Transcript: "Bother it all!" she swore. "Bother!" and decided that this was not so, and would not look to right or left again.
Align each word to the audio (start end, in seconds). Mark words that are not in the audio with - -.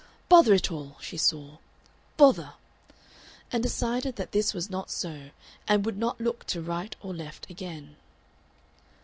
"Bother 0.29 0.55
it 0.55 0.71
all!" 0.71 0.97
she 0.99 1.15
swore. 1.15 1.59
"Bother!" 2.17 2.53
and 3.51 3.61
decided 3.61 4.15
that 4.15 4.31
this 4.31 4.51
was 4.51 4.67
not 4.67 4.89
so, 4.89 5.29
and 5.67 5.85
would 5.85 5.95
not 5.95 6.19
look 6.19 6.43
to 6.45 6.59
right 6.59 6.95
or 7.03 7.13
left 7.13 7.47
again. 7.51 7.97